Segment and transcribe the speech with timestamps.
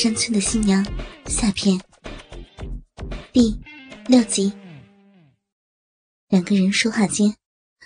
[0.00, 0.86] 山村的新娘
[1.26, 1.76] 下篇
[3.32, 3.60] 第
[4.06, 4.52] 六集。
[6.28, 7.36] 两个人说话间，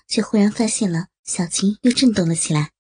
[0.07, 2.73] 却忽然发现了小琴又震动了起来，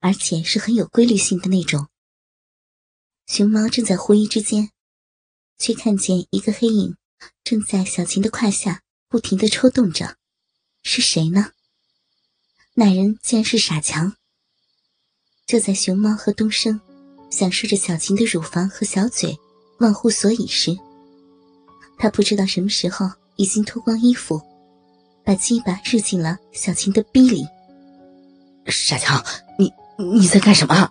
[0.00, 1.86] 而且是很有规律性的那种。
[3.28, 4.72] 熊猫正在狐疑之间，
[5.56, 6.96] 却看见一个黑影
[7.44, 10.16] 正在小琴的胯下不停的抽动着，
[10.82, 11.52] 是谁呢？
[12.72, 14.16] 那人竟然是傻强。
[15.46, 16.80] 就在熊猫和东升。
[17.34, 19.36] 享受着小琴的乳房和小嘴，
[19.80, 20.78] 忘乎所以时，
[21.98, 24.40] 他不知道什么时候已经脱光衣服，
[25.24, 27.44] 把鸡巴日进了小琴的逼里。
[28.66, 29.20] 傻强，
[29.58, 30.88] 你你在干什么？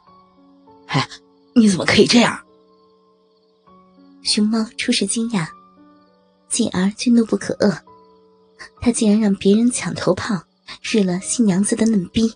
[0.88, 1.08] 哎，
[1.56, 2.38] 你怎么可以这样？
[4.22, 5.48] 熊猫初时惊讶，
[6.50, 7.74] 继而却怒不可遏，
[8.82, 10.44] 他竟然让别人抢头炮，
[10.82, 12.34] 日了新娘子的嫩逼，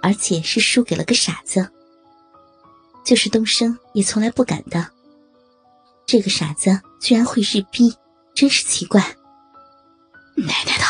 [0.00, 1.68] 而且是输给了个傻子。
[3.04, 4.86] 就是东升也从来不敢的。
[6.06, 7.94] 这个傻子居然会日逼，
[8.34, 9.00] 真是奇怪。
[10.34, 10.84] 奶奶的，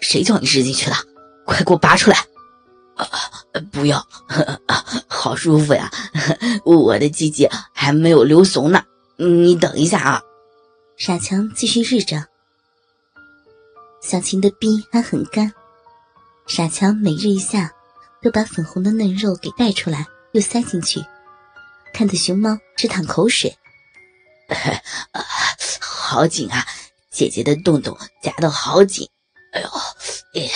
[0.00, 0.96] 谁叫你日进去的？
[1.44, 2.16] 快给我拔出来！
[2.96, 3.08] 啊，
[3.72, 4.06] 不要，
[5.08, 5.90] 好舒服呀，
[6.64, 8.84] 我的鸡鸡还没有流怂呢。
[9.16, 10.22] 你等一下啊。
[10.96, 12.24] 傻强继续日着，
[14.00, 15.52] 小琴的逼还很干。
[16.46, 17.72] 傻强每日一下，
[18.22, 21.04] 都把粉红的嫩肉给带出来，又塞进去。
[21.92, 23.56] 看得熊猫直淌口水，
[25.80, 26.66] 好紧啊！
[27.10, 29.08] 姐姐的洞洞夹得好紧，
[29.52, 29.68] 哎呦，
[30.34, 30.50] 哎，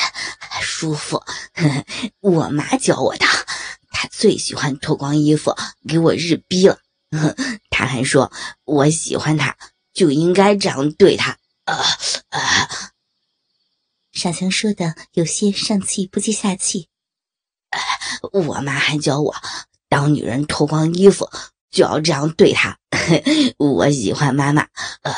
[0.62, 1.22] 舒服！
[2.20, 3.26] 我妈教我的，
[3.90, 5.54] 她最喜欢脱光衣服
[5.86, 6.78] 给我日逼了。
[7.70, 8.32] 她还说，
[8.64, 9.56] 我喜欢她
[9.92, 11.38] 就应该这样对她。
[11.64, 11.74] 啊
[12.30, 12.90] 啊！
[14.12, 16.88] 傻强说的有些上气不接下气。
[18.32, 19.36] 我妈还教我。
[19.96, 21.30] 当女人脱光衣服
[21.70, 22.76] 就要这样对她。
[23.56, 24.66] 我喜欢妈妈，
[25.00, 25.14] 呃，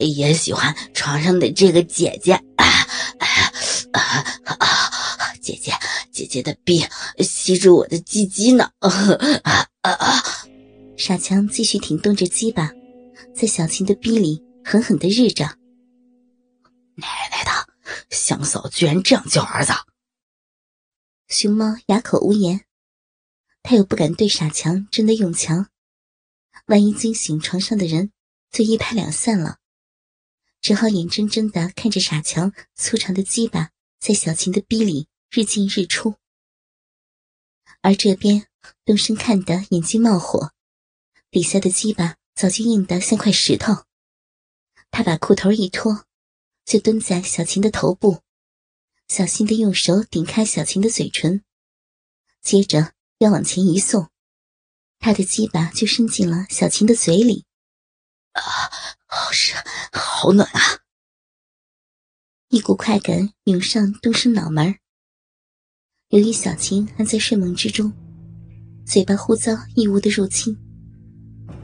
[0.00, 2.38] 也喜欢床上的这个姐姐。
[5.40, 5.72] 姐姐，
[6.12, 6.84] 姐姐的逼
[7.20, 8.68] 吸住我的鸡鸡呢。
[10.98, 12.70] 傻强继续挺动着鸡巴，
[13.34, 15.46] 在小琴的逼里狠狠的日着。
[16.96, 17.50] 奶奶的，
[18.10, 19.72] 香嫂居然这样叫儿子！
[21.28, 22.60] 熊猫哑口无言。
[23.68, 25.68] 他又不敢对傻强真的用强，
[26.66, 28.12] 万一惊醒床上的人，
[28.52, 29.58] 就一拍两散了。
[30.60, 36.14] 只好眼睁睁的看着傻强粗长的鸡巴在小琴的逼里日进日出。
[37.80, 38.46] 而这边
[38.84, 40.52] 东升看得眼睛冒火，
[41.32, 43.84] 底下的鸡巴早就硬得像块石头。
[44.92, 46.06] 他把裤头一脱，
[46.64, 48.20] 就蹲在小琴的头部，
[49.08, 51.42] 小心的用手顶开小琴的嘴唇，
[52.40, 52.94] 接着。
[53.18, 54.10] 要往前一送，
[54.98, 57.46] 他的鸡巴就伸进了小琴的嘴里。
[58.32, 58.42] 啊，
[59.06, 60.60] 好热，好暖啊！
[62.48, 64.76] 一股快感涌上东升脑门
[66.10, 67.90] 由于小琴还在睡梦之中，
[68.84, 70.54] 嘴巴忽遭异物的入侵，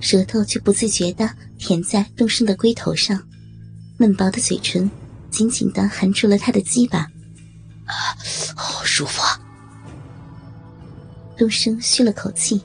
[0.01, 3.29] 舌头却不自觉地舔在东升的龟头上，
[3.99, 4.91] 嫩薄的嘴唇
[5.31, 7.01] 紧紧地含住了他的鸡巴。
[7.85, 8.17] 啊，
[8.57, 9.42] 好舒服啊！
[11.43, 12.63] 东升吁了口气，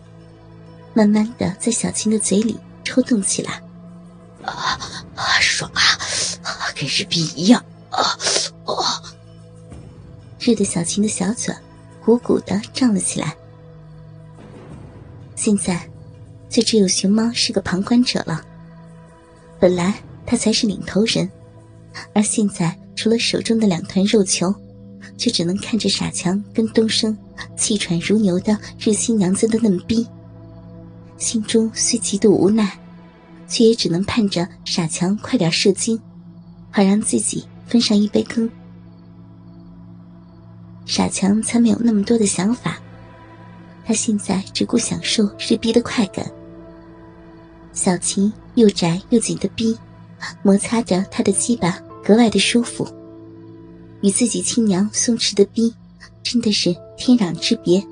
[0.93, 3.53] 慢慢的在小青的嘴里抽动起来。
[4.43, 4.77] 啊
[5.15, 5.81] 啊，爽啊，
[6.75, 8.15] 跟日逼一样啊！
[8.65, 8.85] 哦，
[10.37, 11.51] 热的小青的小嘴
[12.05, 13.35] 鼓鼓的胀了起来。
[15.35, 15.89] 现在，
[16.47, 18.45] 就只有熊猫是个旁观者了。
[19.59, 19.91] 本来
[20.23, 21.27] 他才是领头人，
[22.13, 24.53] 而现在除了手中的两团肉球。
[25.17, 27.17] 却只能看着傻强跟东升
[27.57, 30.07] 气喘如牛的日新娘子的嫩逼，
[31.17, 32.77] 心中虽极度无奈，
[33.47, 35.99] 却也只能盼着傻强快点射精，
[36.69, 38.49] 好让自己分上一杯羹。
[40.85, 42.77] 傻强才没有那么多的想法，
[43.85, 46.25] 他现在只顾享受日逼的快感。
[47.73, 49.77] 小琴又窄又紧的逼，
[50.41, 52.87] 摩擦着他的鸡巴，格外的舒服。
[54.01, 55.73] 与自己亲娘松弛的逼，
[56.23, 57.85] 真的是天壤之别。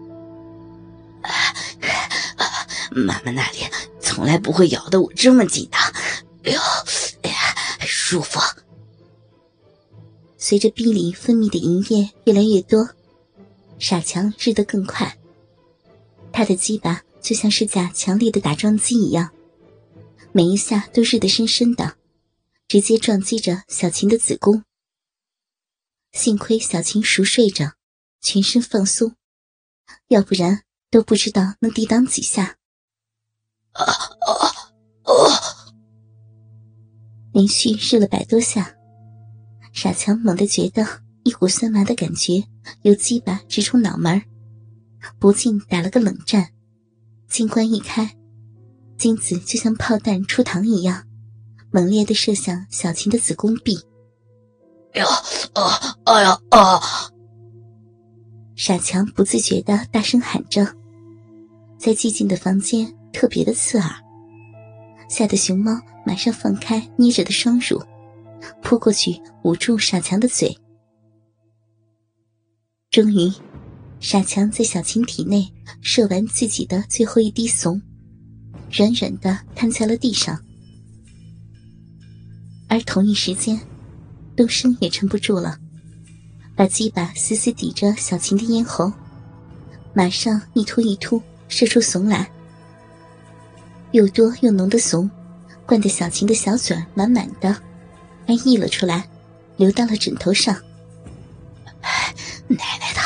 [2.91, 3.59] 妈妈那里
[3.99, 5.77] 从来不会咬得我这么紧的，
[6.43, 6.59] 哎呦，
[7.23, 7.37] 哎呀，
[7.81, 8.39] 舒服。
[10.37, 12.87] 随着逼里分泌的银液越来越多，
[13.79, 15.17] 傻强日得更快。
[16.31, 19.29] 他的鸡巴就像是架强力的打桩机一样，
[20.31, 21.95] 每一下都日得深深的，
[22.67, 24.63] 直接撞击着小琴的子宫。
[26.15, 27.73] 幸亏小青熟睡着
[28.21, 29.15] 全身放松。
[30.07, 32.55] 要不然都不知道能抵挡几下
[33.73, 34.47] 啊啊
[35.03, 35.75] 啊。
[37.33, 38.73] 连续射了百多下
[39.73, 40.87] 傻强猛地觉得
[41.23, 42.41] 一股酸麻的感觉
[42.83, 44.23] 由鸡巴直冲脑门儿
[45.19, 46.49] 不禁打了个冷战。
[47.27, 48.17] 金冠一开
[48.97, 51.05] 精子就像炮弹出膛一样
[51.71, 53.77] 猛烈的射向小青的子宫壁。
[54.93, 55.05] 哟
[55.55, 56.79] 啊，哎呀，啊！
[58.55, 60.65] 傻强不自觉的大声喊着，
[61.77, 63.89] 在寂静的房间特别的刺耳，
[65.09, 65.71] 吓得熊猫
[66.05, 67.81] 马上放开捏着的双乳，
[68.61, 70.55] 扑过去捂住傻强的嘴。
[72.91, 73.31] 终于。
[74.01, 75.51] 傻强在小琴体内
[75.81, 77.81] 射完自己的最后一滴怂，
[78.69, 80.37] 软软的瘫在了地上。
[82.67, 83.59] 而同一时间，
[84.35, 85.57] 东升也撑不住了，
[86.55, 88.91] 把鸡巴死死抵着小琴的咽喉，
[89.93, 92.29] 马上一突一突射出怂来。
[93.91, 95.09] 又多又浓的怂，
[95.65, 97.55] 灌得小琴的小嘴满满的，
[98.27, 99.07] 还溢了出来，
[99.55, 100.53] 流到了枕头上。
[102.47, 102.99] 奶奶的！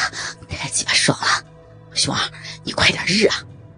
[0.49, 1.45] 太鸡巴爽了，
[1.93, 2.19] 熊二，
[2.63, 3.35] 你快点日啊！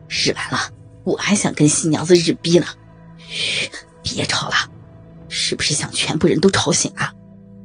[0.08, 0.72] 日完了，
[1.04, 2.66] 我还想跟新娘子日逼呢。
[3.28, 3.70] 嘘，
[4.02, 4.56] 别吵了，
[5.30, 7.14] 是不是想全部人都吵醒啊？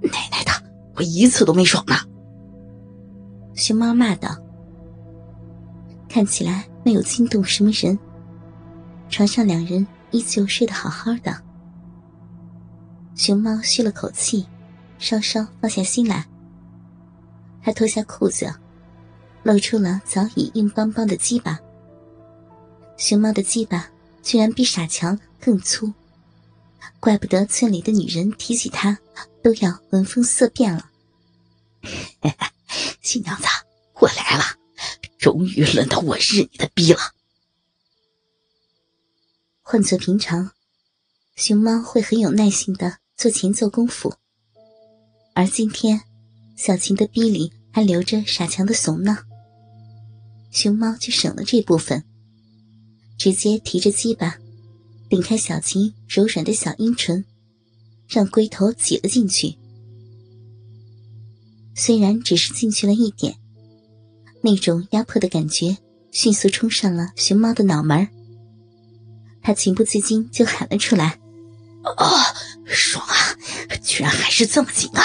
[0.07, 0.51] 奶奶的，
[0.95, 1.95] 我一次都没爽呢！
[3.55, 4.37] 熊猫骂道。
[6.09, 7.99] 看起来没有惊动什么人，
[9.09, 11.37] 床上两人依旧睡得好好的。
[13.15, 14.47] 熊猫吁了口气，
[14.99, 16.27] 稍稍放下心来，
[17.63, 18.53] 他脱下裤子。
[19.43, 21.57] 露出了早已硬邦邦的鸡巴。
[22.97, 23.89] 熊猫的鸡巴
[24.21, 25.93] 居然比傻强更粗，
[26.99, 28.99] 怪不得村里的女人提起他
[29.47, 30.91] 都要闻风色变了。
[33.01, 33.47] 新娘子，
[34.01, 34.43] 我来了，
[35.19, 36.99] 终于轮到我日你的逼了。
[39.63, 40.51] 换做平常，
[41.37, 44.17] 熊猫会很有耐心的做前奏功夫，
[45.33, 46.01] 而今天，
[46.57, 49.19] 小琴的逼里还留着傻强的怂呢。
[50.51, 52.03] 熊猫就省了这部分，
[53.17, 54.39] 直接提着鸡巴，
[55.09, 57.25] 顶开小琴柔软的小阴唇，
[58.09, 59.57] 让龟头挤了进去。
[61.75, 63.37] 虽然只是进去了一点，
[64.43, 65.77] 那种压迫的感觉
[66.11, 68.09] 迅速冲上了熊猫的脑门。
[69.43, 71.21] 他情不自禁就喊了出来
[71.97, 72.07] ：“啊，
[72.65, 73.37] 爽啊！
[73.83, 75.03] 居然还是这么紧啊！”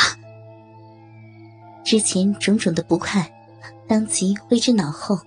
[1.85, 3.31] 之前种种的不快，
[3.87, 5.19] 当即挥之脑后。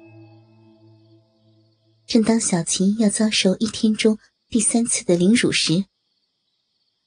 [2.07, 4.19] 正当小琴要遭受一天中
[4.49, 5.85] 第三次的凌辱时，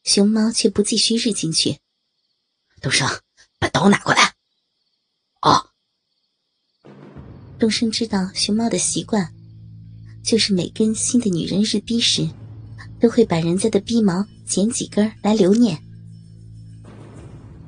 [0.08, 1.80] 熊猫却不继续日进去。
[2.80, 3.06] 东升，
[3.60, 4.36] 把刀拿过来。
[5.42, 5.68] 哦。
[7.60, 9.34] 东升知道熊猫的习惯，
[10.24, 12.26] 就是每跟新的女人日逼时，
[13.02, 15.78] 都会把人家的逼毛剪几根来留念。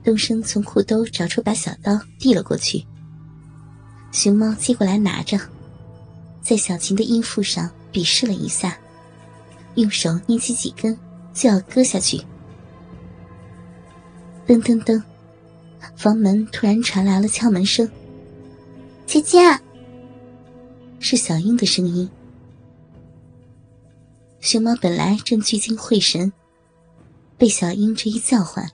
[0.02, 2.86] 东升从裤兜找出把小刀递了过去，
[4.14, 5.38] 熊猫接过来拿着。
[6.42, 8.80] 在小琴的阴腹上比试了一下，
[9.76, 10.98] 用手捏起几根，
[11.34, 12.26] 就要割下去。
[14.50, 15.00] 噔噔噔，
[15.96, 17.88] 房门突然传来了敲门声。
[19.06, 19.38] 姐姐，
[21.00, 22.10] 是小英的声音。
[24.40, 26.34] 熊猫本来正聚精会神，
[27.38, 28.68] 被小英这一叫唤，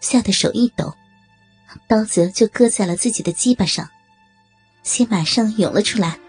[0.00, 0.92] 吓得手一抖，
[1.88, 3.88] 刀子就搁在了自己的鸡巴上，
[4.82, 6.20] 血马上涌了出来。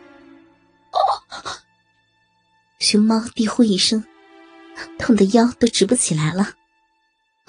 [0.92, 0.98] 哦
[2.80, 4.06] 熊猫低呼一声，
[4.98, 6.54] 痛的腰都直不起来了。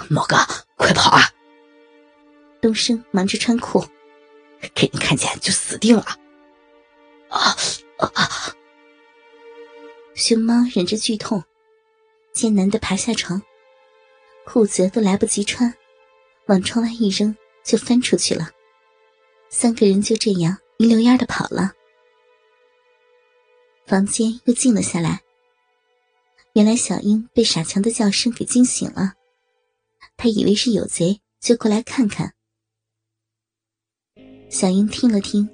[0.09, 0.37] 猫哥，
[0.77, 1.29] 快跑啊！
[2.61, 3.85] 东升忙着穿裤，
[4.75, 6.05] 给你看见就死定了。
[7.29, 7.57] 啊
[7.99, 8.55] 啊！
[10.15, 11.45] 熊猫忍着剧痛，
[12.33, 13.41] 艰难的爬下床，
[14.45, 15.73] 裤子都来不及穿，
[16.47, 18.51] 往窗外一扔就翻出去了。
[19.49, 21.73] 三个人就这样一溜烟的跑了。
[23.87, 25.23] 房间又静了下来。
[26.55, 29.15] 原来小英被傻强的叫声给惊醒了，
[30.17, 32.35] 他以为是有贼，就过来看看。
[34.51, 35.47] 小英听了听，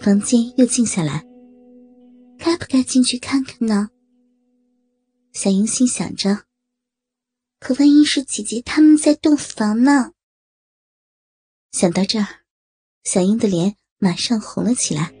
[0.00, 1.22] 房间又静下来，
[2.38, 3.90] 该不该进去看看呢？
[5.34, 6.44] 小英心想着，
[7.60, 10.12] 可万一是姐姐他们在洞房呢？
[11.72, 12.26] 想到这儿，
[13.04, 15.12] 小英的脸马上红了起来。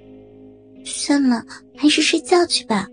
[0.86, 1.44] 算了，
[1.76, 2.88] 还是睡觉去吧。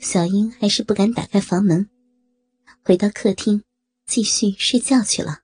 [0.00, 1.90] 小英还是不敢打开房门，
[2.82, 3.62] 回到客厅，
[4.06, 5.40] 继续睡觉去了。